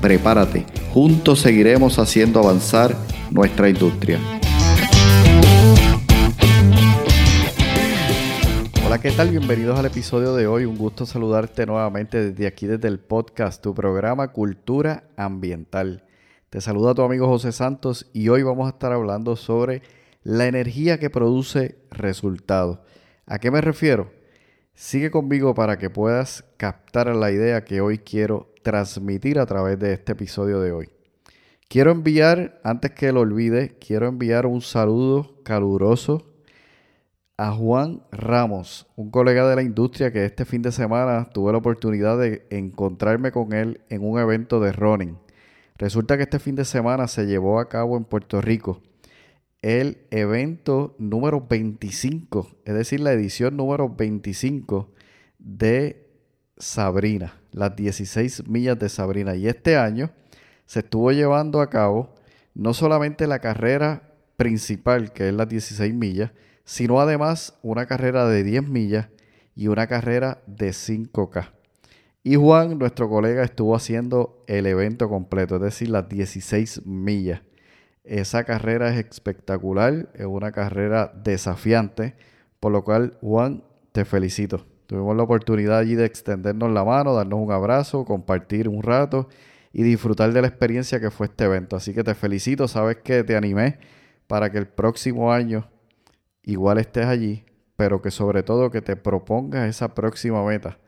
[0.00, 0.64] Prepárate,
[0.94, 2.96] juntos seguiremos haciendo avanzar
[3.30, 4.18] nuestra industria.
[8.86, 9.28] Hola, ¿qué tal?
[9.28, 10.64] Bienvenidos al episodio de hoy.
[10.64, 16.04] Un gusto saludarte nuevamente desde aquí, desde el podcast, tu programa Cultura Ambiental.
[16.48, 19.82] Te saluda tu amigo José Santos y hoy vamos a estar hablando sobre
[20.22, 22.78] la energía que produce resultados.
[23.26, 24.10] ¿A qué me refiero?
[24.72, 29.92] Sigue conmigo para que puedas captar la idea que hoy quiero transmitir a través de
[29.92, 30.88] este episodio de hoy.
[31.68, 36.26] Quiero enviar, antes que lo olvide, quiero enviar un saludo caluroso
[37.36, 41.58] a Juan Ramos, un colega de la industria que este fin de semana tuve la
[41.58, 45.16] oportunidad de encontrarme con él en un evento de running.
[45.78, 48.82] Resulta que este fin de semana se llevó a cabo en Puerto Rico
[49.62, 54.90] el evento número 25, es decir, la edición número 25
[55.38, 56.08] de
[56.56, 59.34] Sabrina, las 16 millas de Sabrina.
[59.36, 60.10] Y este año
[60.66, 62.14] se estuvo llevando a cabo
[62.54, 66.32] no solamente la carrera principal, que es las 16 millas,
[66.64, 69.08] sino además una carrera de 10 millas
[69.54, 71.50] y una carrera de 5K.
[72.22, 77.42] Y Juan, nuestro colega, estuvo haciendo el evento completo, es decir, las 16 millas.
[78.04, 82.14] Esa carrera es espectacular, es una carrera desafiante,
[82.60, 84.66] por lo cual, Juan, te felicito.
[84.90, 89.28] Tuvimos la oportunidad allí de extendernos la mano, darnos un abrazo, compartir un rato
[89.72, 91.76] y disfrutar de la experiencia que fue este evento.
[91.76, 93.78] Así que te felicito, sabes que te animé
[94.26, 95.70] para que el próximo año
[96.42, 97.44] igual estés allí,
[97.76, 100.80] pero que sobre todo que te propongas esa próxima meta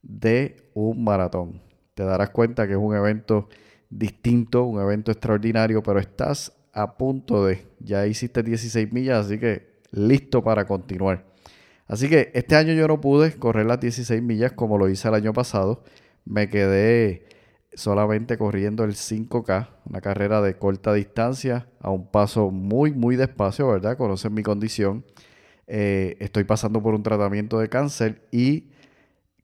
[0.00, 1.60] de un maratón.
[1.92, 3.50] Te darás cuenta que es un evento
[3.90, 9.82] distinto, un evento extraordinario, pero estás a punto de, ya hiciste 16 millas, así que
[9.90, 11.31] listo para continuar.
[11.86, 15.14] Así que este año yo no pude correr las 16 millas como lo hice el
[15.14, 15.82] año pasado.
[16.24, 17.26] Me quedé
[17.74, 23.68] solamente corriendo el 5K, una carrera de corta distancia, a un paso muy, muy despacio,
[23.68, 23.96] ¿verdad?
[23.96, 25.04] Conocen mi condición.
[25.66, 28.70] Eh, estoy pasando por un tratamiento de cáncer y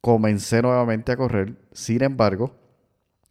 [0.00, 1.56] comencé nuevamente a correr.
[1.72, 2.54] Sin embargo,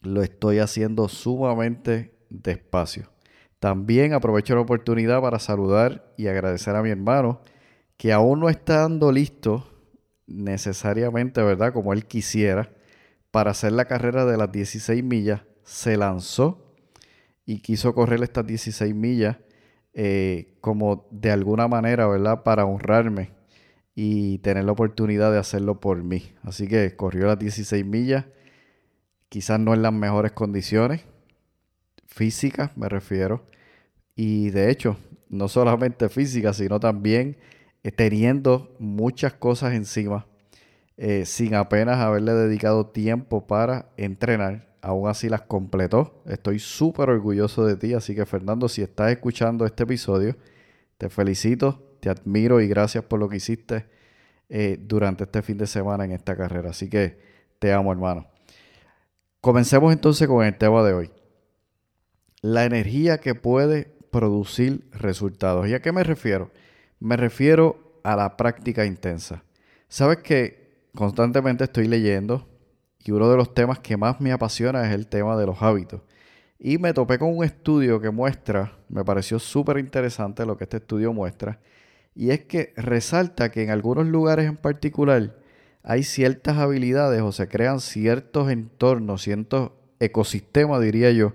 [0.01, 3.09] lo estoy haciendo sumamente despacio.
[3.59, 7.41] También aprovecho la oportunidad para saludar y agradecer a mi hermano
[7.97, 9.67] que aún no está dando listo
[10.27, 11.73] necesariamente, ¿verdad?
[11.73, 12.71] Como él quisiera
[13.31, 16.75] para hacer la carrera de las 16 millas, se lanzó
[17.45, 19.37] y quiso correr estas 16 millas
[19.93, 22.43] eh, como de alguna manera, ¿verdad?
[22.43, 23.31] Para honrarme
[23.95, 26.33] y tener la oportunidad de hacerlo por mí.
[26.41, 28.25] Así que corrió las 16 millas,
[29.29, 31.01] quizás no en las mejores condiciones
[32.07, 33.45] físicas, me refiero.
[34.15, 34.97] Y de hecho,
[35.29, 37.37] no solamente físicas, sino también
[37.91, 40.25] teniendo muchas cosas encima
[40.95, 44.73] eh, sin apenas haberle dedicado tiempo para entrenar.
[44.81, 46.21] Aún así las completó.
[46.25, 47.93] Estoy súper orgulloso de ti.
[47.93, 50.35] Así que Fernando, si estás escuchando este episodio,
[50.97, 53.87] te felicito, te admiro y gracias por lo que hiciste
[54.49, 56.71] eh, durante este fin de semana en esta carrera.
[56.71, 57.17] Así que
[57.59, 58.27] te amo, hermano.
[59.41, 61.11] Comencemos entonces con el tema de hoy.
[62.41, 65.67] La energía que puede producir resultados.
[65.67, 66.51] ¿Y a qué me refiero?
[66.99, 69.43] Me refiero a la práctica intensa.
[69.87, 72.47] Sabes que constantemente estoy leyendo
[72.99, 76.01] y uno de los temas que más me apasiona es el tema de los hábitos.
[76.57, 80.77] Y me topé con un estudio que muestra, me pareció súper interesante lo que este
[80.77, 81.59] estudio muestra,
[82.15, 85.35] y es que resalta que en algunos lugares en particular
[85.81, 91.33] hay ciertas habilidades o se crean ciertos entornos, ciertos ecosistemas, diría yo,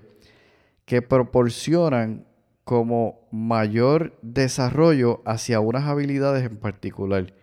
[0.85, 2.25] que proporcionan
[2.69, 7.33] como mayor desarrollo hacia unas habilidades en particular.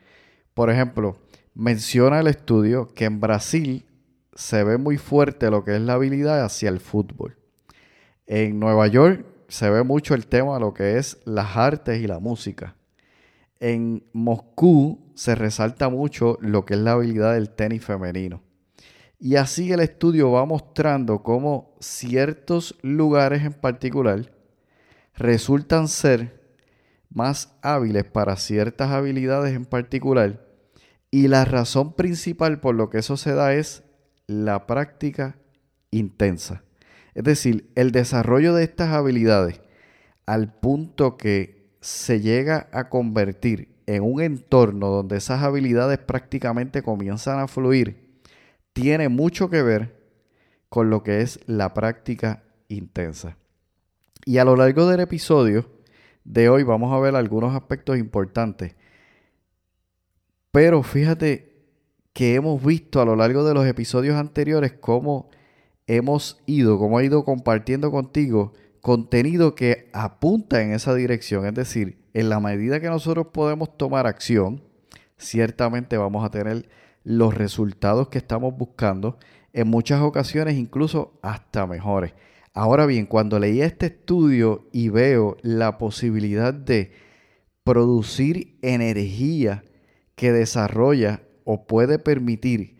[0.55, 1.19] Por ejemplo,
[1.52, 3.87] menciona el estudio que en Brasil
[4.37, 7.37] se ve muy fuerte lo que es la habilidad hacia el fútbol.
[8.28, 12.06] En Nueva York se ve mucho el tema de lo que es las artes y
[12.06, 12.76] la música.
[13.58, 18.44] En Moscú se resalta mucho lo que es la habilidad del tenis femenino.
[19.19, 24.36] Y así el estudio va mostrando cómo ciertos lugares en particular
[25.17, 26.55] resultan ser
[27.09, 30.47] más hábiles para ciertas habilidades en particular
[31.11, 33.85] y la razón principal por lo que eso se da es
[34.27, 35.39] la práctica
[35.91, 36.63] intensa.
[37.15, 39.61] Es decir, el desarrollo de estas habilidades
[40.27, 47.39] al punto que se llega a convertir en un entorno donde esas habilidades prácticamente comienzan
[47.39, 48.21] a fluir,
[48.73, 49.97] tiene mucho que ver
[50.69, 53.39] con lo que es la práctica intensa.
[54.25, 55.71] Y a lo largo del episodio
[56.25, 58.75] de hoy vamos a ver algunos aspectos importantes.
[60.51, 61.55] Pero fíjate
[62.13, 65.29] que hemos visto a lo largo de los episodios anteriores cómo
[65.87, 68.53] hemos ido, cómo he ido compartiendo contigo
[68.87, 71.45] contenido que apunta en esa dirección.
[71.45, 74.62] Es decir, en la medida que nosotros podemos tomar acción,
[75.19, 76.69] ciertamente vamos a tener
[77.03, 79.19] los resultados que estamos buscando,
[79.53, 82.12] en muchas ocasiones incluso hasta mejores.
[82.56, 86.91] Ahora bien, cuando leí este estudio y veo la posibilidad de
[87.64, 89.62] producir energía
[90.14, 92.79] que desarrolla o puede permitir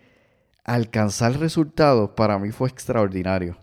[0.65, 3.59] alcanzar resultados, para mí fue extraordinario.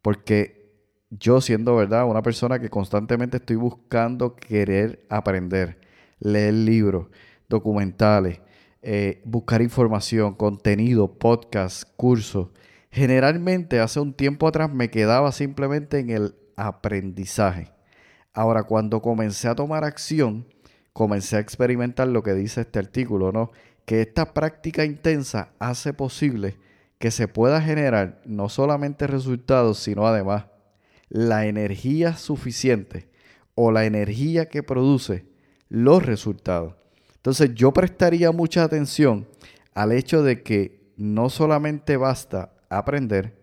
[0.00, 0.76] Porque
[1.10, 5.80] yo siendo verdad una persona que constantemente estoy buscando querer aprender,
[6.20, 7.08] leer libros,
[7.48, 8.40] documentales,
[8.80, 12.50] eh, buscar información, contenido, podcast, cursos,
[12.90, 17.70] Generalmente hace un tiempo atrás me quedaba simplemente en el aprendizaje.
[18.32, 20.46] Ahora, cuando comencé a tomar acción,
[20.92, 23.50] comencé a experimentar lo que dice este artículo, ¿no?
[23.84, 26.56] Que esta práctica intensa hace posible
[26.98, 30.46] que se pueda generar no solamente resultados, sino además
[31.08, 33.08] la energía suficiente
[33.54, 35.26] o la energía que produce
[35.68, 36.74] los resultados.
[37.16, 39.28] Entonces yo prestaría mucha atención
[39.74, 43.38] al hecho de que no solamente basta aprender,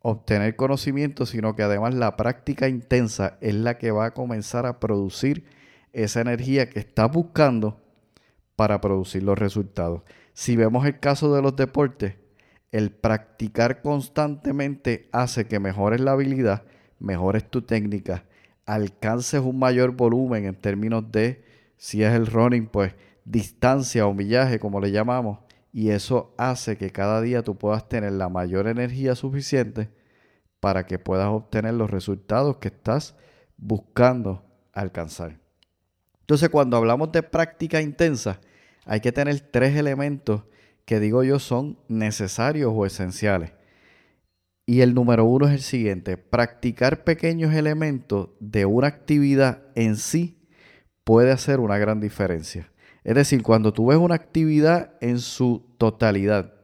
[0.00, 4.80] obtener conocimiento, sino que además la práctica intensa es la que va a comenzar a
[4.80, 5.44] producir
[5.92, 7.80] esa energía que está buscando
[8.56, 10.02] para producir los resultados.
[10.32, 12.16] Si vemos el caso de los deportes,
[12.72, 16.64] el practicar constantemente hace que mejores la habilidad,
[16.98, 18.24] mejores tu técnica,
[18.66, 21.44] alcances un mayor volumen en términos de,
[21.76, 22.94] si es el running, pues
[23.24, 25.38] distancia o millaje, como le llamamos,
[25.74, 29.90] y eso hace que cada día tú puedas tener la mayor energía suficiente
[30.60, 33.16] para que puedas obtener los resultados que estás
[33.56, 35.40] buscando alcanzar.
[36.20, 38.40] Entonces, cuando hablamos de práctica intensa,
[38.84, 40.44] hay que tener tres elementos
[40.84, 43.52] que digo yo son necesarios o esenciales.
[44.66, 50.38] Y el número uno es el siguiente, practicar pequeños elementos de una actividad en sí
[51.02, 52.70] puede hacer una gran diferencia.
[53.04, 56.54] Es decir, cuando tú ves una actividad en su totalidad,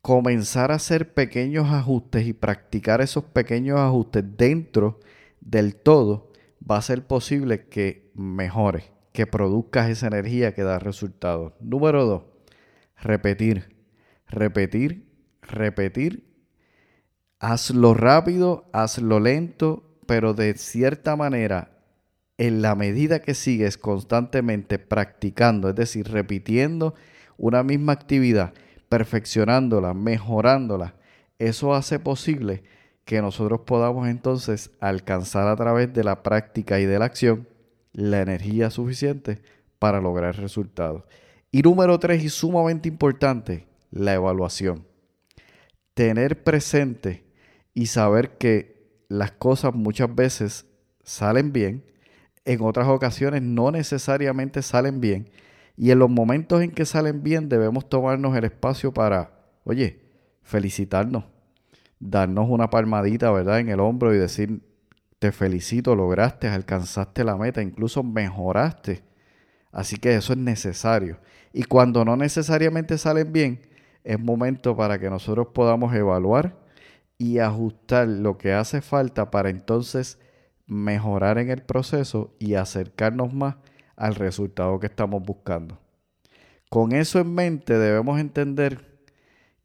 [0.00, 5.00] comenzar a hacer pequeños ajustes y practicar esos pequeños ajustes dentro
[5.40, 11.52] del todo va a ser posible que mejore, que produzcas esa energía que da resultados.
[11.60, 12.22] Número dos,
[12.96, 13.76] repetir,
[14.28, 15.08] repetir,
[15.42, 16.28] repetir.
[17.40, 21.77] Hazlo rápido, hazlo lento, pero de cierta manera
[22.38, 26.94] en la medida que sigues constantemente practicando, es decir, repitiendo
[27.36, 28.54] una misma actividad,
[28.88, 30.94] perfeccionándola, mejorándola,
[31.38, 32.62] eso hace posible
[33.04, 37.48] que nosotros podamos entonces alcanzar a través de la práctica y de la acción
[37.92, 39.40] la energía suficiente
[39.78, 41.04] para lograr resultados.
[41.50, 44.86] Y número tres, y sumamente importante, la evaluación.
[45.94, 47.24] Tener presente
[47.74, 50.66] y saber que las cosas muchas veces
[51.02, 51.84] salen bien,
[52.48, 55.28] en otras ocasiones no necesariamente salen bien.
[55.76, 59.32] Y en los momentos en que salen bien debemos tomarnos el espacio para,
[59.64, 60.00] oye,
[60.42, 61.24] felicitarnos,
[62.00, 64.62] darnos una palmadita, ¿verdad?, en el hombro y decir,
[65.18, 69.02] te felicito, lograste, alcanzaste la meta, incluso mejoraste.
[69.70, 71.18] Así que eso es necesario.
[71.52, 73.60] Y cuando no necesariamente salen bien,
[74.04, 76.56] es momento para que nosotros podamos evaluar
[77.18, 80.18] y ajustar lo que hace falta para entonces
[80.68, 83.56] mejorar en el proceso y acercarnos más
[83.96, 85.80] al resultado que estamos buscando.
[86.68, 89.00] Con eso en mente debemos entender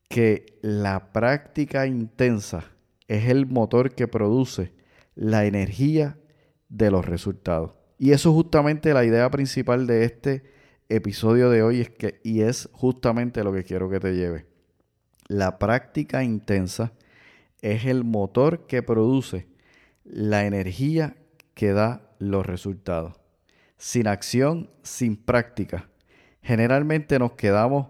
[0.10, 2.66] que la práctica intensa
[3.08, 4.72] es el motor que produce
[5.14, 6.18] la energía
[6.70, 7.74] de los resultados.
[8.00, 10.44] Y eso es justamente la idea principal de este
[10.90, 14.46] episodio de hoy es que, y es justamente lo que quiero que te lleve.
[15.28, 16.94] La práctica intensa
[17.62, 19.48] es el motor que produce
[20.04, 21.16] la energía
[21.54, 23.20] que da los resultados.
[23.78, 25.90] Sin acción, sin práctica.
[26.42, 27.88] Generalmente nos quedamos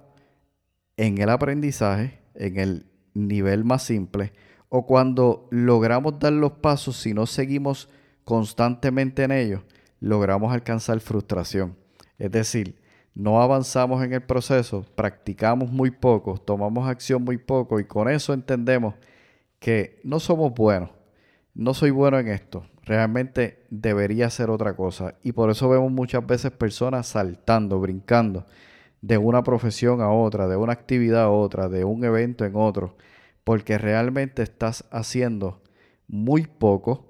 [0.98, 4.34] en el aprendizaje, en el nivel más simple,
[4.70, 7.90] o cuando logramos dar los pasos, si no seguimos
[8.24, 9.62] constantemente en ellos,
[10.00, 11.78] logramos alcanzar frustración.
[12.18, 12.80] Es decir,
[13.16, 18.34] no avanzamos en el proceso, practicamos muy poco, tomamos acción muy poco y con eso
[18.34, 18.96] entendemos
[19.60, 20.90] que no somos buenos,
[21.54, 25.16] no soy bueno en esto, realmente debería ser otra cosa.
[25.24, 28.46] Y por eso vemos muchas veces personas saltando, brincando
[29.02, 32.96] de una profesión a otra, de una actividad a otra, de un evento en otro,
[33.44, 35.62] porque realmente estás haciendo
[36.08, 37.06] muy poco,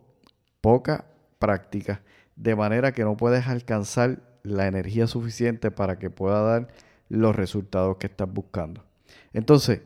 [0.59, 1.05] poca
[1.39, 2.01] práctica,
[2.35, 6.67] de manera que no puedes alcanzar la energía suficiente para que pueda dar
[7.09, 8.83] los resultados que estás buscando.
[9.31, 9.81] Entonces,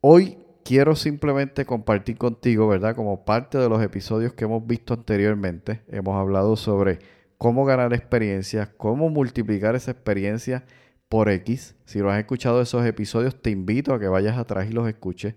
[0.00, 2.94] hoy quiero simplemente compartir contigo, ¿verdad?
[2.96, 6.98] Como parte de los episodios que hemos visto anteriormente, hemos hablado sobre
[7.38, 10.64] cómo ganar experiencias, cómo multiplicar esa experiencia
[11.08, 11.74] por X.
[11.84, 15.34] Si no has escuchado esos episodios, te invito a que vayas atrás y los escuches,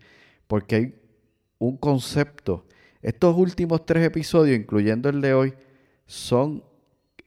[0.48, 0.96] porque hay
[1.58, 2.66] un concepto.
[3.02, 5.54] Estos últimos tres episodios, incluyendo el de hoy,
[6.06, 6.64] son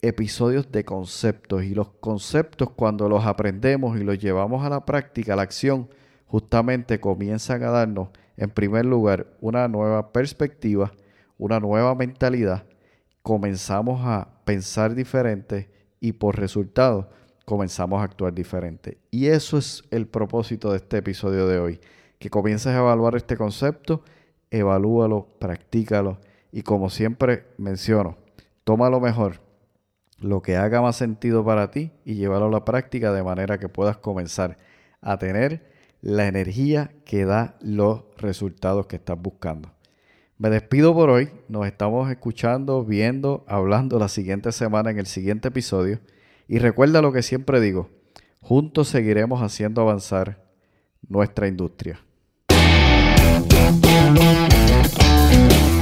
[0.00, 5.33] episodios de conceptos y los conceptos cuando los aprendemos y los llevamos a la práctica,
[5.33, 5.88] a la acción,
[6.28, 10.92] justamente comienzan a darnos, en primer lugar, una nueva perspectiva,
[11.38, 12.64] una nueva mentalidad,
[13.23, 15.70] comenzamos a pensar diferente
[16.00, 17.11] y por resultado
[17.44, 18.99] comenzamos a actuar diferente.
[19.11, 21.80] Y eso es el propósito de este episodio de hoy,
[22.18, 24.02] que comiences a evaluar este concepto,
[24.50, 26.18] evalúalo, practícalo
[26.52, 28.18] y como siempre menciono,
[28.64, 29.40] toma lo mejor,
[30.18, 33.68] lo que haga más sentido para ti y llévalo a la práctica de manera que
[33.68, 34.58] puedas comenzar
[35.00, 39.73] a tener la energía que da los resultados que estás buscando.
[40.38, 41.31] Me despido por hoy.
[41.49, 46.00] Nos estamos escuchando, viendo, hablando la siguiente semana en el siguiente episodio.
[46.47, 47.90] Y recuerda lo que siempre digo,
[48.40, 50.45] juntos seguiremos haciendo avanzar
[51.09, 52.00] nuestra industria.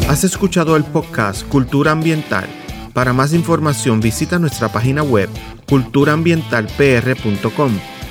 [0.09, 2.47] Has escuchado el podcast Cultura Ambiental.
[2.95, 5.29] Para más información visita nuestra página web
[5.69, 7.96] culturaambientalpr.com